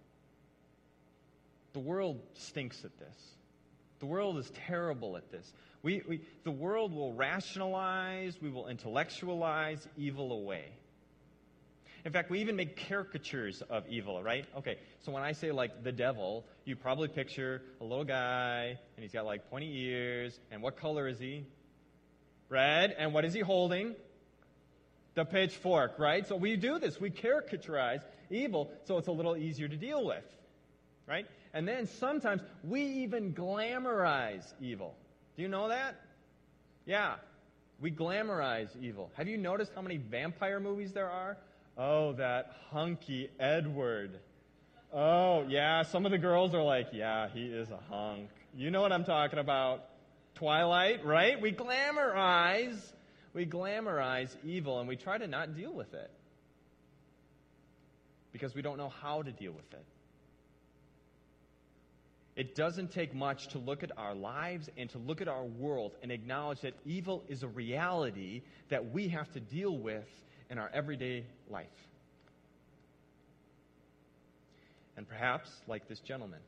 The 1.73 1.79
world 1.79 2.19
stinks 2.33 2.83
at 2.83 2.97
this. 2.99 3.15
The 3.99 4.05
world 4.05 4.37
is 4.37 4.51
terrible 4.67 5.15
at 5.15 5.31
this. 5.31 5.53
We, 5.83 6.01
we, 6.07 6.21
the 6.43 6.51
world 6.51 6.93
will 6.93 7.13
rationalize, 7.13 8.37
we 8.41 8.49
will 8.49 8.67
intellectualize 8.67 9.87
evil 9.97 10.33
away. 10.33 10.65
In 12.03 12.11
fact, 12.11 12.31
we 12.31 12.39
even 12.39 12.55
make 12.55 12.87
caricatures 12.87 13.61
of 13.69 13.87
evil, 13.87 14.23
right? 14.23 14.45
Okay, 14.57 14.77
so 15.01 15.11
when 15.11 15.21
I 15.21 15.33
say 15.33 15.51
like 15.51 15.83
the 15.83 15.91
devil, 15.91 16.45
you 16.65 16.75
probably 16.75 17.07
picture 17.07 17.61
a 17.79 17.83
little 17.83 18.05
guy, 18.05 18.77
and 18.95 19.03
he's 19.03 19.11
got 19.11 19.25
like 19.25 19.49
pointy 19.49 19.71
ears, 19.85 20.39
and 20.51 20.61
what 20.61 20.77
color 20.77 21.07
is 21.07 21.19
he? 21.19 21.45
Red, 22.49 22.95
and 22.97 23.13
what 23.13 23.23
is 23.23 23.33
he 23.33 23.41
holding? 23.41 23.95
The 25.13 25.25
pitchfork, 25.25 25.99
right? 25.99 26.27
So 26.27 26.35
we 26.35 26.55
do 26.55 26.79
this. 26.79 26.99
We 26.99 27.11
caricaturize 27.11 28.01
evil 28.29 28.71
so 28.85 28.97
it's 28.97 29.07
a 29.07 29.11
little 29.11 29.37
easier 29.37 29.67
to 29.67 29.75
deal 29.75 30.05
with, 30.05 30.23
right? 31.07 31.25
And 31.53 31.67
then 31.67 31.87
sometimes 31.99 32.41
we 32.63 32.81
even 32.81 33.33
glamorize 33.33 34.45
evil. 34.59 34.95
Do 35.35 35.43
you 35.43 35.49
know 35.49 35.69
that? 35.69 35.95
Yeah, 36.85 37.15
we 37.79 37.91
glamorize 37.91 38.69
evil. 38.81 39.11
Have 39.15 39.27
you 39.27 39.37
noticed 39.37 39.71
how 39.75 39.81
many 39.81 39.97
vampire 39.97 40.59
movies 40.59 40.93
there 40.93 41.09
are? 41.09 41.37
Oh, 41.77 42.13
that 42.13 42.55
hunky 42.69 43.29
Edward. 43.39 44.19
Oh, 44.93 45.45
yeah, 45.47 45.83
some 45.83 46.05
of 46.05 46.11
the 46.11 46.17
girls 46.17 46.53
are 46.53 46.63
like, 46.63 46.87
yeah, 46.91 47.29
he 47.33 47.45
is 47.45 47.69
a 47.69 47.79
hunk. 47.89 48.29
You 48.55 48.71
know 48.71 48.81
what 48.81 48.91
I'm 48.91 49.05
talking 49.05 49.39
about. 49.39 49.85
Twilight, 50.35 51.05
right? 51.05 51.39
We 51.39 51.51
glamorize, 51.51 52.77
we 53.33 53.45
glamorize 53.45 54.35
evil 54.43 54.79
and 54.79 54.87
we 54.87 54.95
try 54.95 55.17
to 55.17 55.27
not 55.27 55.55
deal 55.55 55.73
with 55.73 55.93
it 55.93 56.09
because 58.31 58.55
we 58.55 58.61
don't 58.61 58.77
know 58.77 58.89
how 58.89 59.21
to 59.21 59.31
deal 59.31 59.51
with 59.51 59.71
it. 59.73 59.85
It 62.35 62.55
doesn't 62.55 62.91
take 62.91 63.13
much 63.13 63.49
to 63.49 63.59
look 63.59 63.83
at 63.83 63.91
our 63.97 64.15
lives 64.15 64.69
and 64.77 64.89
to 64.91 64.97
look 64.97 65.21
at 65.21 65.27
our 65.27 65.43
world 65.43 65.91
and 66.01 66.11
acknowledge 66.11 66.61
that 66.61 66.73
evil 66.85 67.23
is 67.27 67.43
a 67.43 67.47
reality 67.47 68.41
that 68.69 68.91
we 68.91 69.09
have 69.09 69.31
to 69.33 69.39
deal 69.39 69.77
with 69.77 70.07
in 70.51 70.57
our 70.57 70.69
everyday 70.73 71.23
life. 71.49 71.65
And 74.97 75.07
perhaps, 75.07 75.49
like 75.67 75.87
this 75.87 75.99
gentleman, 76.01 76.41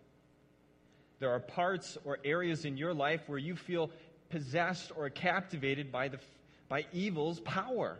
there 1.20 1.32
are 1.32 1.40
parts 1.40 1.98
or 2.04 2.20
areas 2.26 2.66
in 2.66 2.76
your 2.76 2.94
life 2.94 3.22
where 3.28 3.40
you 3.40 3.56
feel 3.56 3.90
possessed 4.30 4.92
or 4.96 5.10
captivated 5.10 5.92
by, 5.92 6.10
the, 6.10 6.20
by 6.68 6.86
evil's 6.92 7.40
power. 7.40 7.98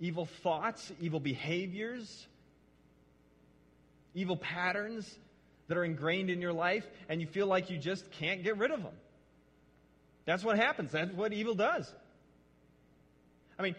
Evil 0.00 0.26
thoughts, 0.42 0.90
evil 1.00 1.20
behaviors, 1.20 2.26
evil 4.14 4.36
patterns 4.36 5.14
that 5.68 5.76
are 5.76 5.84
ingrained 5.84 6.30
in 6.30 6.40
your 6.40 6.52
life, 6.52 6.86
and 7.08 7.20
you 7.20 7.26
feel 7.26 7.46
like 7.46 7.70
you 7.70 7.76
just 7.76 8.10
can't 8.12 8.42
get 8.42 8.56
rid 8.56 8.70
of 8.70 8.82
them. 8.82 8.94
That's 10.24 10.42
what 10.42 10.56
happens. 10.56 10.92
That's 10.92 11.12
what 11.12 11.32
evil 11.32 11.54
does. 11.54 11.92
I 13.58 13.62
mean, 13.62 13.74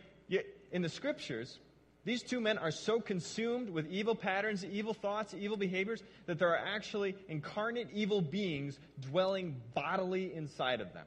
in 0.76 0.82
the 0.82 0.90
scriptures, 0.90 1.58
these 2.04 2.22
two 2.22 2.42
men 2.42 2.58
are 2.58 2.70
so 2.70 3.00
consumed 3.00 3.70
with 3.70 3.90
evil 3.90 4.14
patterns, 4.14 4.66
evil 4.66 4.94
thoughts, 4.94 5.34
evil 5.34 5.56
behaviors, 5.56 6.04
that 6.26 6.38
there 6.38 6.50
are 6.50 6.60
actually 6.76 7.16
incarnate 7.30 7.88
evil 7.94 8.22
beings 8.22 8.78
dwelling 9.00 9.56
bodily 9.74 10.34
inside 10.34 10.82
of 10.82 10.92
them. 10.92 11.06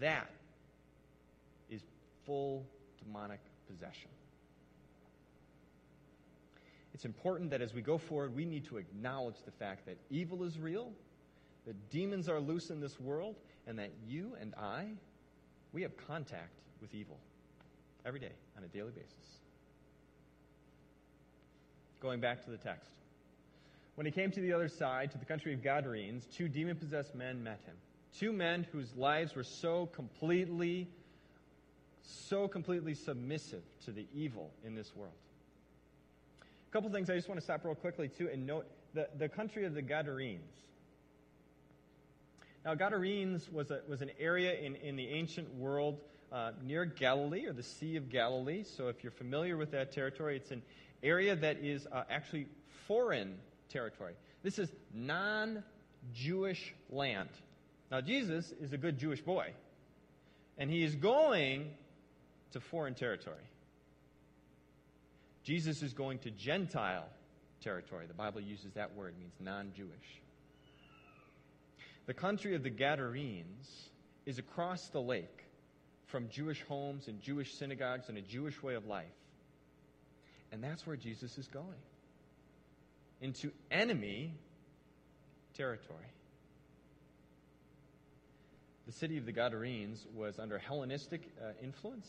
That 0.00 0.30
is 1.68 1.82
full 2.24 2.64
demonic 3.04 3.40
possession. 3.68 4.08
It's 6.94 7.04
important 7.04 7.50
that 7.50 7.60
as 7.60 7.74
we 7.74 7.82
go 7.82 7.98
forward, 7.98 8.34
we 8.34 8.46
need 8.46 8.64
to 8.68 8.78
acknowledge 8.78 9.36
the 9.44 9.52
fact 9.52 9.84
that 9.84 9.98
evil 10.08 10.42
is 10.44 10.58
real, 10.58 10.90
that 11.66 11.90
demons 11.90 12.30
are 12.30 12.40
loose 12.40 12.70
in 12.70 12.80
this 12.80 12.98
world, 12.98 13.36
and 13.66 13.78
that 13.78 13.90
you 14.08 14.32
and 14.40 14.54
I, 14.54 14.86
we 15.72 15.82
have 15.82 15.96
contact 16.06 16.60
with 16.80 16.94
evil 16.94 17.18
every 18.04 18.20
day 18.20 18.32
on 18.56 18.64
a 18.64 18.68
daily 18.68 18.92
basis. 18.92 19.38
Going 22.00 22.20
back 22.20 22.44
to 22.44 22.50
the 22.50 22.56
text. 22.56 22.90
When 23.94 24.06
he 24.06 24.12
came 24.12 24.30
to 24.30 24.40
the 24.40 24.52
other 24.52 24.68
side, 24.68 25.10
to 25.12 25.18
the 25.18 25.26
country 25.26 25.52
of 25.52 25.62
Gadarenes, 25.62 26.26
two 26.34 26.48
demon 26.48 26.76
possessed 26.76 27.14
men 27.14 27.42
met 27.42 27.60
him. 27.66 27.74
Two 28.18 28.32
men 28.32 28.66
whose 28.72 28.94
lives 28.96 29.34
were 29.34 29.44
so 29.44 29.86
completely, 29.86 30.88
so 32.02 32.48
completely 32.48 32.94
submissive 32.94 33.62
to 33.84 33.92
the 33.92 34.06
evil 34.14 34.50
in 34.64 34.74
this 34.74 34.96
world. 34.96 35.12
A 36.40 36.72
couple 36.72 36.88
things 36.90 37.10
I 37.10 37.16
just 37.16 37.28
want 37.28 37.38
to 37.38 37.44
stop 37.44 37.64
real 37.64 37.74
quickly, 37.74 38.08
too, 38.08 38.28
and 38.32 38.46
note 38.46 38.66
the, 38.94 39.08
the 39.18 39.28
country 39.28 39.64
of 39.64 39.74
the 39.74 39.82
Gadarenes. 39.82 40.40
Now, 42.64 42.74
Gadarenes 42.74 43.48
was, 43.50 43.70
a, 43.70 43.80
was 43.88 44.02
an 44.02 44.10
area 44.18 44.54
in, 44.54 44.76
in 44.76 44.96
the 44.96 45.08
ancient 45.08 45.54
world 45.54 45.98
uh, 46.30 46.52
near 46.62 46.84
Galilee, 46.84 47.46
or 47.46 47.52
the 47.52 47.62
Sea 47.62 47.96
of 47.96 48.10
Galilee. 48.10 48.64
So, 48.64 48.88
if 48.88 49.02
you're 49.02 49.12
familiar 49.12 49.56
with 49.56 49.70
that 49.70 49.92
territory, 49.92 50.36
it's 50.36 50.50
an 50.50 50.62
area 51.02 51.34
that 51.36 51.58
is 51.58 51.86
uh, 51.90 52.04
actually 52.10 52.46
foreign 52.86 53.36
territory. 53.70 54.12
This 54.42 54.58
is 54.58 54.70
non 54.94 55.62
Jewish 56.12 56.74
land. 56.90 57.30
Now, 57.90 58.00
Jesus 58.00 58.52
is 58.60 58.72
a 58.72 58.78
good 58.78 58.98
Jewish 58.98 59.20
boy, 59.20 59.52
and 60.58 60.70
he 60.70 60.84
is 60.84 60.94
going 60.94 61.70
to 62.52 62.60
foreign 62.60 62.94
territory. 62.94 63.36
Jesus 65.44 65.82
is 65.82 65.94
going 65.94 66.18
to 66.20 66.30
Gentile 66.30 67.08
territory. 67.62 68.06
The 68.06 68.14
Bible 68.14 68.40
uses 68.40 68.72
that 68.74 68.94
word, 68.94 69.14
it 69.16 69.20
means 69.20 69.32
non 69.40 69.72
Jewish. 69.74 70.20
The 72.06 72.14
country 72.14 72.54
of 72.54 72.62
the 72.62 72.70
Gadarenes 72.70 73.90
is 74.26 74.38
across 74.38 74.88
the 74.88 75.00
lake 75.00 75.44
from 76.06 76.28
Jewish 76.28 76.62
homes 76.62 77.08
and 77.08 77.20
Jewish 77.20 77.54
synagogues 77.54 78.08
and 78.08 78.18
a 78.18 78.22
Jewish 78.22 78.62
way 78.62 78.74
of 78.74 78.86
life. 78.86 79.06
And 80.52 80.62
that's 80.62 80.86
where 80.86 80.96
Jesus 80.96 81.38
is 81.38 81.46
going 81.46 81.68
into 83.20 83.52
enemy 83.70 84.32
territory. 85.54 86.06
The 88.86 88.92
city 88.92 89.18
of 89.18 89.26
the 89.26 89.32
Gadarenes 89.32 90.04
was 90.14 90.38
under 90.38 90.58
Hellenistic 90.58 91.22
uh, 91.40 91.52
influence 91.62 92.08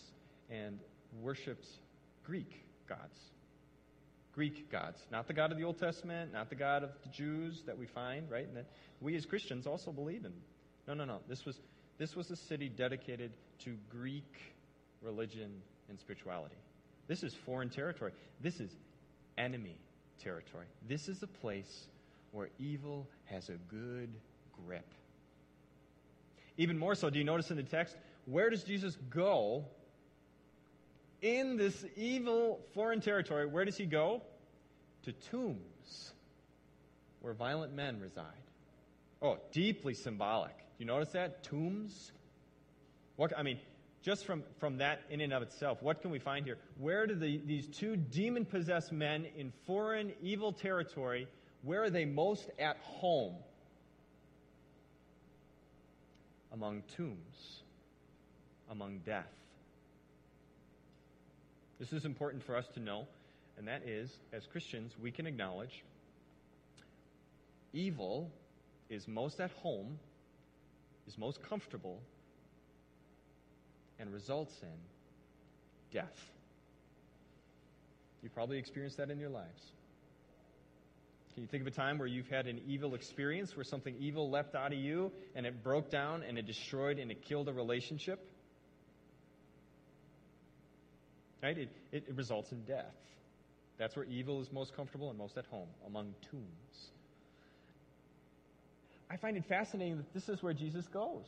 and 0.49 0.79
worshipped 1.21 1.67
Greek 2.25 2.63
gods. 2.87 3.19
Greek 4.33 4.71
gods. 4.71 4.99
Not 5.11 5.27
the 5.27 5.33
God 5.33 5.51
of 5.51 5.57
the 5.57 5.63
Old 5.63 5.79
Testament, 5.79 6.33
not 6.33 6.49
the 6.49 6.55
God 6.55 6.83
of 6.83 6.91
the 7.03 7.09
Jews 7.09 7.63
that 7.65 7.77
we 7.77 7.85
find, 7.85 8.29
right? 8.29 8.47
And 8.47 8.55
that 8.55 8.67
we 9.01 9.15
as 9.15 9.25
Christians 9.25 9.67
also 9.67 9.91
believe 9.91 10.25
in. 10.25 10.33
No, 10.87 10.93
no, 10.93 11.05
no. 11.05 11.19
This 11.27 11.45
was, 11.45 11.59
this 11.97 12.15
was 12.15 12.31
a 12.31 12.35
city 12.35 12.69
dedicated 12.69 13.31
to 13.59 13.75
Greek 13.89 14.37
religion 15.01 15.51
and 15.89 15.99
spirituality. 15.99 16.55
This 17.07 17.23
is 17.23 17.33
foreign 17.33 17.69
territory. 17.69 18.13
This 18.39 18.59
is 18.59 18.71
enemy 19.37 19.77
territory. 20.23 20.67
This 20.87 21.09
is 21.09 21.21
a 21.23 21.27
place 21.27 21.87
where 22.31 22.49
evil 22.59 23.07
has 23.25 23.49
a 23.49 23.57
good 23.69 24.09
grip. 24.65 24.87
Even 26.57 26.77
more 26.77 26.95
so, 26.95 27.09
do 27.09 27.19
you 27.19 27.25
notice 27.25 27.51
in 27.51 27.57
the 27.57 27.63
text, 27.63 27.95
where 28.25 28.49
does 28.49 28.63
Jesus 28.63 28.95
go 29.09 29.65
in 31.21 31.57
this 31.57 31.85
evil 31.95 32.59
foreign 32.73 33.01
territory, 33.01 33.45
where 33.45 33.65
does 33.65 33.77
he 33.77 33.85
go? 33.85 34.21
To 35.03 35.11
tombs 35.11 36.11
where 37.21 37.33
violent 37.33 37.73
men 37.73 37.99
reside. 37.99 38.25
Oh, 39.21 39.37
deeply 39.51 39.93
symbolic. 39.93 40.57
Do 40.57 40.63
you 40.79 40.85
notice 40.85 41.09
that? 41.09 41.43
Tombs? 41.43 42.11
What, 43.15 43.37
I 43.37 43.43
mean, 43.43 43.59
just 44.01 44.25
from, 44.25 44.43
from 44.59 44.77
that 44.77 45.01
in 45.09 45.21
and 45.21 45.31
of 45.31 45.43
itself, 45.43 45.81
what 45.83 46.01
can 46.01 46.09
we 46.09 46.17
find 46.17 46.45
here? 46.45 46.57
Where 46.79 47.05
do 47.05 47.13
the, 47.13 47.39
these 47.45 47.67
two 47.67 47.95
demon 47.95 48.45
possessed 48.45 48.91
men 48.91 49.27
in 49.37 49.51
foreign 49.65 50.11
evil 50.23 50.51
territory, 50.51 51.27
where 51.61 51.83
are 51.83 51.89
they 51.91 52.05
most 52.05 52.49
at 52.57 52.77
home? 52.77 53.35
Among 56.51 56.81
tombs, 56.95 57.61
among 58.69 58.99
death. 59.05 59.40
This 61.81 61.93
is 61.93 62.05
important 62.05 62.43
for 62.43 62.55
us 62.55 62.67
to 62.75 62.79
know, 62.79 63.07
and 63.57 63.67
that 63.67 63.87
is, 63.87 64.15
as 64.31 64.45
Christians, 64.45 64.93
we 65.01 65.09
can 65.09 65.25
acknowledge 65.25 65.83
evil 67.73 68.29
is 68.87 69.07
most 69.07 69.39
at 69.39 69.49
home, 69.63 69.97
is 71.07 71.17
most 71.17 71.41
comfortable, 71.41 71.99
and 73.97 74.13
results 74.13 74.53
in 74.61 74.77
death. 75.91 76.29
You 78.21 78.29
probably 78.29 78.59
experienced 78.59 78.97
that 78.97 79.09
in 79.09 79.19
your 79.19 79.31
lives. 79.31 79.71
Can 81.33 81.41
you 81.41 81.47
think 81.47 81.61
of 81.61 81.67
a 81.67 81.75
time 81.75 81.97
where 81.97 82.07
you've 82.07 82.29
had 82.29 82.45
an 82.45 82.61
evil 82.67 82.93
experience, 82.93 83.57
where 83.57 83.63
something 83.63 83.95
evil 83.97 84.29
leapt 84.29 84.53
out 84.53 84.71
of 84.71 84.77
you 84.77 85.11
and 85.33 85.47
it 85.47 85.63
broke 85.63 85.89
down 85.89 86.21
and 86.21 86.37
it 86.37 86.45
destroyed 86.45 86.99
and 86.99 87.09
it 87.09 87.23
killed 87.23 87.49
a 87.49 87.53
relationship? 87.53 88.30
Right? 91.41 91.57
It, 91.57 91.69
it, 91.91 92.05
it 92.07 92.15
results 92.15 92.51
in 92.51 92.61
death. 92.63 92.95
That's 93.77 93.95
where 93.95 94.05
evil 94.05 94.41
is 94.41 94.51
most 94.51 94.75
comfortable 94.75 95.09
and 95.09 95.17
most 95.17 95.37
at 95.37 95.45
home, 95.45 95.67
among 95.87 96.13
tombs. 96.29 96.91
I 99.09 99.17
find 99.17 99.35
it 99.35 99.45
fascinating 99.45 99.97
that 99.97 100.13
this 100.13 100.29
is 100.29 100.43
where 100.43 100.53
Jesus 100.53 100.87
goes. 100.87 101.25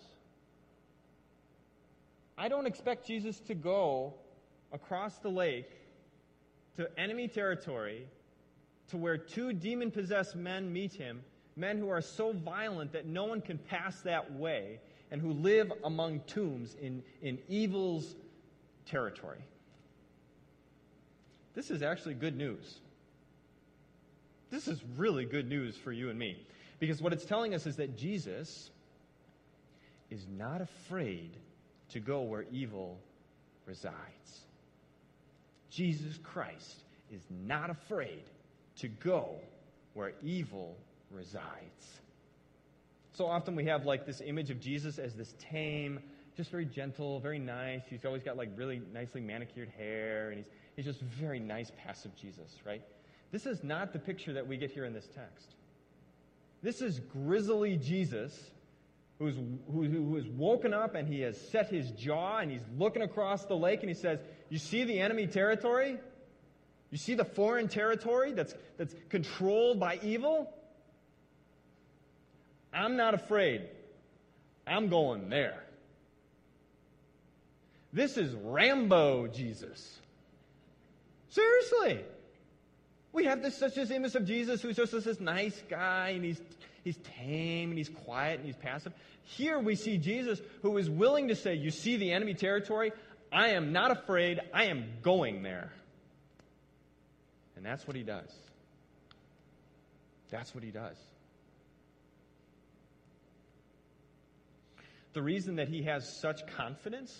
I 2.38 2.48
don't 2.48 2.66
expect 2.66 3.06
Jesus 3.08 3.40
to 3.42 3.56
go 3.56 4.14
across 4.72 5.18
the 5.18 5.30
lake 5.30 5.70
to 6.78 6.88
enemy 6.98 7.28
territory 7.28 8.06
to 8.90 8.98
where 8.98 9.18
two 9.18 9.54
demon 9.54 9.92
possessed 9.92 10.36
men 10.36 10.72
meet 10.72 10.94
him, 10.94 11.24
men 11.56 11.78
who 11.78 11.90
are 11.90 12.02
so 12.02 12.34
violent 12.34 12.94
that 12.94 13.06
no 13.06 13.26
one 13.26 13.42
can 13.42 13.58
pass 13.58 14.02
that 14.02 14.32
way, 14.34 14.80
and 15.12 15.22
who 15.22 15.34
live 15.34 15.72
among 15.84 16.20
tombs 16.22 16.76
in, 16.82 17.04
in 17.22 17.38
evil's 17.48 18.16
territory. 18.86 19.44
This 21.56 21.70
is 21.72 21.82
actually 21.82 22.16
good 22.16 22.36
news. 22.36 22.80
This 24.50 24.68
is 24.68 24.82
really 24.98 25.26
good 25.26 25.48
news 25.48 25.76
for 25.76 25.92
you 25.92 26.10
and 26.10 26.18
me. 26.18 26.38
Because 26.80 27.02
what 27.02 27.14
it's 27.14 27.26
telling 27.26 27.54
us 27.54 27.66
is 27.66 27.76
that 27.78 27.98
Jesus 27.98 28.70
is 30.10 30.26
not 30.38 30.62
afraid 30.62 31.32
to 31.90 32.00
go 32.00 32.22
where 32.22 32.46
evil 32.52 33.00
resides. 33.66 33.94
Jesus 35.70 36.20
Christ 36.24 36.84
is 37.12 37.22
not 37.30 37.70
afraid 37.70 38.24
to 38.78 38.88
go 38.88 39.36
where 39.94 40.14
evil 40.22 40.76
resides. 41.10 42.02
So 43.14 43.26
often 43.28 43.56
we 43.56 43.66
have 43.66 43.86
like 43.86 44.06
this 44.06 44.22
image 44.22 44.50
of 44.50 44.60
Jesus 44.60 44.98
as 44.98 45.14
this 45.14 45.34
tame, 45.40 46.00
just 46.36 46.52
very 46.52 46.66
gentle, 46.66 47.20
very 47.20 47.40
nice. 47.40 47.82
He's 47.90 48.06
always 48.06 48.24
got 48.24 48.38
like 48.38 48.50
really 48.56 48.82
nicely 48.94 49.22
manicured 49.22 49.70
hair, 49.78 50.30
and 50.30 50.38
he's, 50.38 50.48
he's 50.76 50.86
just 50.86 51.02
very 51.02 51.40
nice, 51.40 51.72
passive 51.84 52.16
Jesus, 52.16 52.52
right? 52.66 52.82
This 53.32 53.46
is 53.46 53.64
not 53.64 53.94
the 53.94 54.00
picture 54.00 54.34
that 54.34 54.48
we 54.48 54.58
get 54.58 54.72
here 54.72 54.86
in 54.86 54.94
this 54.94 55.08
text. 55.16 55.56
This 56.62 56.82
is 56.82 57.00
grizzly 57.00 57.78
Jesus 57.78 58.34
who's, 59.20 59.36
who, 59.72 59.84
who 59.84 60.18
is 60.18 60.28
woken 60.28 60.74
up 60.74 60.96
and 60.96 61.08
he 61.08 61.22
has 61.22 61.40
set 61.50 61.70
his 61.70 61.92
jaw 61.92 62.40
and 62.40 62.52
he's 62.52 62.64
looking 62.78 63.02
across 63.02 63.46
the 63.46 63.56
lake 63.56 63.80
and 63.82 63.90
he 63.90 63.96
says, 63.96 64.20
You 64.50 64.58
see 64.58 64.84
the 64.84 65.00
enemy 65.00 65.28
territory? 65.28 65.98
You 66.92 66.98
see 66.98 67.16
the 67.16 67.26
foreign 67.26 67.68
territory 67.68 68.34
that's, 68.34 68.54
that's 68.78 68.94
controlled 69.10 69.80
by 69.80 70.00
evil? 70.04 70.54
I'm 72.72 72.98
not 72.98 73.14
afraid. 73.14 73.68
I'm 74.66 74.90
going 74.90 75.30
there. 75.30 75.63
This 77.94 78.18
is 78.18 78.34
Rambo 78.34 79.28
Jesus. 79.28 80.00
Seriously. 81.30 82.04
We 83.14 83.26
have 83.26 83.44
this 83.44 83.56
such 83.56 83.76
this 83.76 83.92
image 83.92 84.16
of 84.16 84.26
Jesus 84.26 84.62
who's 84.64 84.76
just 84.76 84.92
this 84.92 85.20
nice 85.20 85.62
guy 85.70 86.10
and 86.10 86.26
he's 86.26 86.42
he's 86.84 86.98
tame 87.20 87.70
and 87.70 87.78
he's 87.78 87.90
quiet 87.90 88.40
and 88.40 88.48
he's 88.48 88.58
passive. 88.58 88.92
Here 89.22 89.60
we 89.60 89.76
see 89.76 89.98
Jesus 89.98 90.42
who 90.64 90.78
is 90.78 90.90
willing 90.90 91.28
to 91.28 91.36
say, 91.36 91.54
You 91.54 91.70
see 91.70 91.98
the 91.98 92.12
enemy 92.12 92.34
territory? 92.34 92.92
I 93.32 93.50
am 93.50 93.72
not 93.72 93.92
afraid. 93.92 94.40
I 94.54 94.66
am 94.66 94.86
going 95.04 95.44
there. 95.44 95.72
And 97.56 97.64
that's 97.64 97.88
what 97.88 97.96
he 97.96 98.04
does. 98.04 98.32
That's 100.32 100.54
what 100.56 100.64
he 100.64 100.72
does. 100.72 100.98
The 105.14 105.22
reason 105.22 105.58
that 105.58 105.70
he 105.70 105.84
has 105.84 106.20
such 106.20 106.46
confidence, 106.58 107.16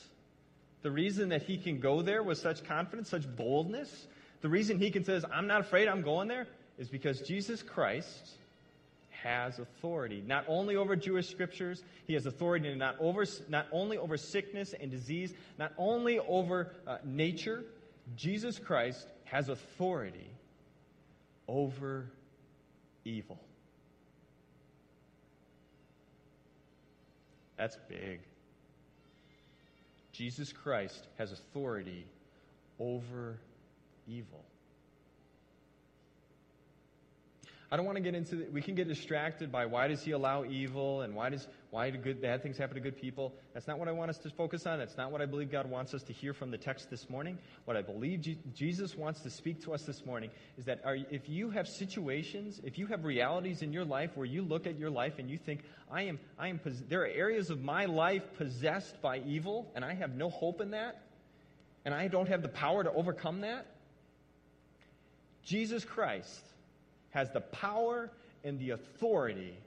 the 0.84 0.92
reason 0.92 1.30
that 1.30 1.44
he 1.44 1.58
can 1.58 1.80
go 1.80 2.02
there 2.02 2.22
with 2.22 2.38
such 2.38 2.64
confidence, 2.66 3.10
such 3.10 3.26
boldness, 3.36 4.08
the 4.42 4.50
reason 4.50 4.78
he 4.78 4.92
can 4.92 5.04
say, 5.04 5.20
I'm 5.34 5.48
not 5.48 5.62
afraid, 5.62 5.88
I'm 5.88 6.02
going 6.02 6.28
there, 6.28 6.48
is 6.78 6.90
because 6.90 7.22
Jesus 7.22 7.64
Christ 7.64 8.32
has 9.24 9.58
authority 9.58 10.22
not 10.28 10.44
only 10.50 10.76
over 10.76 10.98
Jewish 10.98 11.30
scriptures, 11.30 11.82
he 12.06 12.14
has 12.14 12.26
authority 12.26 12.76
not, 12.76 12.98
over, 13.00 13.26
not 13.48 13.68
only 13.72 13.98
over 13.98 14.18
sickness 14.18 14.74
and 14.80 14.92
disease, 14.92 15.34
not 15.58 15.72
only 15.78 16.20
over 16.20 16.74
uh, 16.86 16.98
nature. 17.06 17.64
Jesus 18.18 18.60
Christ 18.60 19.08
has 19.24 19.48
authority 19.48 20.30
over 21.48 22.12
evil. 23.06 23.40
That's 27.58 27.78
big. 27.88 28.20
Jesus 30.14 30.54
Christ 30.54 31.08
has 31.18 31.32
authority 31.32 32.06
over 32.80 33.38
evil. 34.08 34.44
I 37.72 37.76
don't 37.76 37.88
want 37.88 37.96
to 37.96 38.04
get 38.04 38.14
into 38.14 38.36
the, 38.36 38.46
we 38.52 38.62
can 38.62 38.76
get 38.76 38.88
distracted 38.88 39.52
by 39.52 39.66
why 39.66 39.88
does 39.88 40.04
he 40.04 40.12
allow 40.12 40.46
evil 40.46 41.02
and 41.02 41.16
why 41.16 41.30
does 41.30 41.48
why 41.74 41.90
do 41.90 41.98
good 41.98 42.22
bad 42.22 42.44
things 42.44 42.56
happen 42.60 42.76
to 42.76 42.80
good 42.80 43.02
people. 43.02 43.34
That's 43.56 43.66
not 43.66 43.80
what 43.80 43.88
I 43.88 43.92
want 43.94 44.12
us 44.12 44.20
to 44.20 44.30
focus 44.30 44.68
on. 44.68 44.78
That's 44.78 44.96
not 44.96 45.12
what 45.12 45.24
I 45.24 45.26
believe 45.26 45.52
God 45.52 45.68
wants 45.68 45.96
us 45.96 46.04
to 46.04 46.14
hear 46.14 46.32
from 46.32 46.52
the 46.52 46.58
text 46.58 46.92
this 46.92 47.10
morning. 47.10 47.40
What 47.66 47.76
I 47.76 47.82
believe 47.82 48.38
Jesus 48.54 48.96
wants 48.96 49.22
to 49.22 49.32
speak 49.32 49.64
to 49.64 49.74
us 49.74 49.82
this 49.82 50.06
morning 50.06 50.30
is 50.56 50.66
that 50.66 50.82
are, 50.86 50.96
if 51.10 51.28
you 51.28 51.50
have 51.50 51.68
situations, 51.68 52.62
if 52.64 52.78
you 52.78 52.86
have 52.86 53.04
realities 53.06 53.64
in 53.64 53.74
your 53.74 53.86
life 53.86 54.12
where 54.14 54.28
you 54.28 54.44
look 54.44 54.68
at 54.68 54.78
your 54.78 54.92
life 54.92 55.14
and 55.18 55.32
you 55.32 55.40
think 55.40 55.64
I 55.92 56.04
am 56.04 56.20
I 56.38 56.50
am 56.50 56.60
there 56.90 57.02
are 57.02 57.08
areas 57.08 57.50
of 57.50 57.64
my 57.64 57.86
life 57.86 58.22
possessed 58.38 59.02
by 59.02 59.18
evil 59.26 59.72
and 59.74 59.84
I 59.84 59.96
have 59.96 60.14
no 60.16 60.30
hope 60.30 60.62
in 60.62 60.70
that 60.72 61.02
and 61.86 61.96
I 61.96 62.08
don't 62.08 62.30
have 62.30 62.44
the 62.44 62.50
power 62.50 62.84
to 62.84 62.92
overcome 62.92 63.42
that. 63.42 63.66
Jesus 65.44 65.84
Christ 65.84 66.46
has 67.10 67.32
the 67.32 67.42
power 67.42 68.12
and 68.44 68.60
the 68.60 68.70
authority 68.70 69.58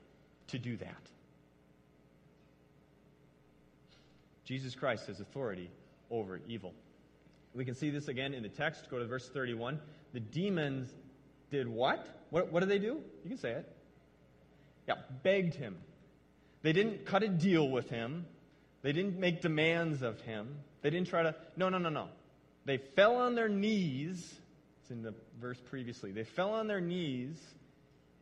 to 0.47 0.57
do 0.57 0.77
that. 0.77 1.16
Jesus 4.47 4.75
Christ 4.75 5.07
has 5.07 5.19
authority 5.19 5.69
over 6.09 6.39
evil. 6.47 6.73
We 7.53 7.65
can 7.65 7.75
see 7.75 7.89
this 7.89 8.07
again 8.07 8.33
in 8.33 8.43
the 8.43 8.49
text. 8.49 8.89
Go 8.89 8.97
to 8.97 9.05
verse 9.05 9.27
31. 9.29 9.79
The 10.13 10.19
demons 10.19 10.89
did 11.51 11.67
what? 11.67 12.07
What, 12.29 12.51
what 12.51 12.61
did 12.61 12.69
they 12.69 12.79
do? 12.79 13.01
You 13.23 13.29
can 13.29 13.37
say 13.37 13.51
it. 13.51 13.75
Yeah, 14.87 14.95
begged 15.21 15.55
him. 15.55 15.75
They 16.61 16.71
didn't 16.71 17.05
cut 17.05 17.23
a 17.23 17.27
deal 17.27 17.67
with 17.67 17.89
him. 17.89 18.25
They 18.83 18.93
didn't 18.93 19.19
make 19.19 19.41
demands 19.41 20.01
of 20.01 20.21
him. 20.21 20.55
They 20.81 20.89
didn't 20.91 21.09
try 21.09 21.23
to. 21.23 21.35
No, 21.57 21.67
no, 21.67 21.77
no, 21.77 21.89
no. 21.89 22.07
They 22.65 22.77
fell 22.77 23.17
on 23.17 23.35
their 23.35 23.49
knees 23.49 24.39
it's 24.87 24.91
in 24.93 25.03
the 25.03 25.13
verse 25.41 25.59
previously. 25.69 26.13
They 26.13 26.23
fell 26.23 26.53
on 26.53 26.67
their 26.67 26.79
knees 26.79 27.37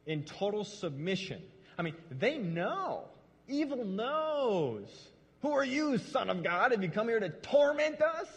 in 0.07 0.23
total 0.23 0.63
submission. 0.63 1.43
I 1.77 1.83
mean, 1.83 1.93
they 2.09 2.39
know. 2.39 3.03
Evil 3.47 3.85
knows. 3.85 4.87
Who 5.45 5.51
are 5.51 5.63
you, 5.63 5.99
Son 5.99 6.31
of 6.31 6.41
God? 6.41 6.71
Have 6.71 6.81
you 6.81 6.89
come 6.89 7.07
here 7.07 7.19
to 7.19 7.29
torment 7.29 8.01
us? 8.01 8.27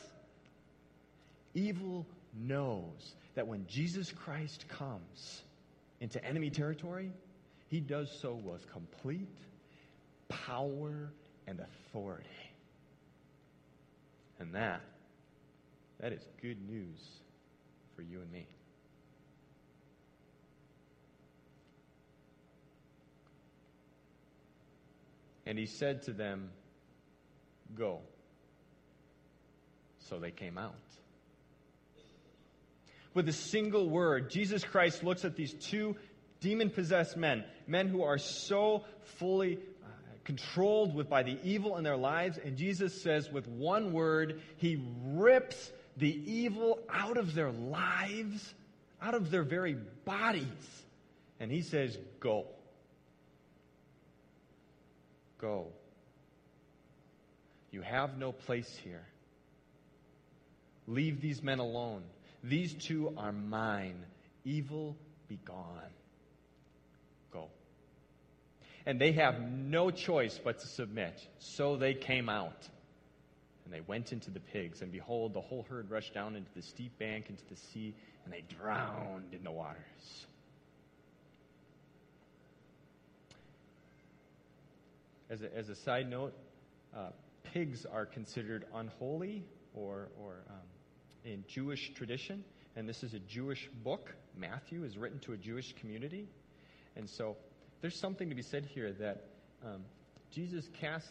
Evil 1.54 2.06
knows 2.38 3.14
that 3.34 3.46
when 3.46 3.66
Jesus 3.66 4.12
Christ 4.12 4.68
comes 4.68 5.40
into 6.00 6.22
enemy 6.22 6.50
territory, 6.50 7.10
he 7.68 7.80
does 7.80 8.14
so 8.20 8.34
with 8.34 8.70
complete 8.70 9.26
power 10.28 11.10
and 11.46 11.60
authority. 11.60 12.28
And 14.38 14.54
that, 14.54 14.82
that 16.00 16.12
is 16.12 16.20
good 16.42 16.60
news 16.68 17.00
for 17.96 18.02
you 18.02 18.20
and 18.20 18.30
me. 18.30 18.46
And 25.46 25.58
he 25.58 25.64
said 25.64 26.02
to 26.02 26.12
them, 26.12 26.50
Go. 27.76 28.00
So 30.08 30.18
they 30.18 30.30
came 30.30 30.58
out. 30.58 30.74
With 33.14 33.28
a 33.28 33.32
single 33.32 33.88
word, 33.88 34.30
Jesus 34.30 34.64
Christ 34.64 35.02
looks 35.02 35.24
at 35.24 35.34
these 35.34 35.52
two 35.52 35.96
demon 36.40 36.70
possessed 36.70 37.16
men, 37.16 37.44
men 37.66 37.88
who 37.88 38.02
are 38.02 38.18
so 38.18 38.84
fully 39.18 39.56
uh, 39.56 39.88
controlled 40.24 40.94
with, 40.94 41.08
by 41.08 41.22
the 41.22 41.38
evil 41.42 41.76
in 41.76 41.84
their 41.84 41.96
lives, 41.96 42.38
and 42.38 42.56
Jesus 42.56 43.02
says, 43.02 43.30
with 43.30 43.48
one 43.48 43.92
word, 43.92 44.40
he 44.56 44.80
rips 45.04 45.72
the 45.96 46.32
evil 46.32 46.78
out 46.88 47.16
of 47.16 47.34
their 47.34 47.50
lives, 47.50 48.54
out 49.02 49.14
of 49.14 49.30
their 49.30 49.42
very 49.42 49.76
bodies. 50.04 50.44
And 51.40 51.50
he 51.50 51.62
says, 51.62 51.96
Go. 52.20 52.46
Go. 55.38 55.68
You 57.70 57.82
have 57.82 58.18
no 58.18 58.32
place 58.32 58.74
here. 58.82 59.04
Leave 60.86 61.20
these 61.20 61.42
men 61.42 61.58
alone. 61.58 62.02
These 62.42 62.74
two 62.74 63.12
are 63.16 63.32
mine. 63.32 64.04
Evil 64.44 64.96
be 65.28 65.38
gone. 65.44 65.92
Go. 67.32 67.48
And 68.86 68.98
they 68.98 69.12
have 69.12 69.40
no 69.40 69.90
choice 69.90 70.40
but 70.42 70.60
to 70.60 70.66
submit. 70.66 71.20
So 71.40 71.76
they 71.76 71.94
came 71.94 72.28
out. 72.28 72.66
And 73.64 73.74
they 73.74 73.82
went 73.86 74.12
into 74.12 74.30
the 74.30 74.40
pigs, 74.40 74.80
and 74.80 74.90
behold, 74.90 75.34
the 75.34 75.42
whole 75.42 75.66
herd 75.68 75.90
rushed 75.90 76.14
down 76.14 76.36
into 76.36 76.50
the 76.56 76.62
steep 76.62 76.98
bank, 76.98 77.26
into 77.28 77.44
the 77.50 77.56
sea, 77.56 77.94
and 78.24 78.32
they 78.32 78.42
drowned 78.56 79.34
in 79.34 79.44
the 79.44 79.50
waters. 79.50 80.26
As 85.28 85.42
a, 85.42 85.54
as 85.54 85.68
a 85.68 85.74
side 85.74 86.08
note, 86.08 86.32
uh, 86.96 87.10
pigs 87.52 87.86
are 87.86 88.06
considered 88.06 88.66
unholy 88.74 89.44
or, 89.74 90.08
or 90.20 90.44
um, 90.50 90.56
in 91.24 91.44
Jewish 91.48 91.92
tradition, 91.94 92.44
and 92.76 92.88
this 92.88 93.02
is 93.02 93.14
a 93.14 93.18
Jewish 93.20 93.68
book. 93.82 94.14
Matthew 94.36 94.84
is 94.84 94.96
written 94.96 95.18
to 95.20 95.32
a 95.32 95.36
Jewish 95.36 95.74
community. 95.74 96.28
And 96.96 97.08
so 97.08 97.36
there's 97.80 97.98
something 97.98 98.28
to 98.28 98.34
be 98.34 98.42
said 98.42 98.66
here 98.66 98.92
that 98.92 99.24
um, 99.64 99.84
Jesus 100.30 100.68
cast 100.80 101.06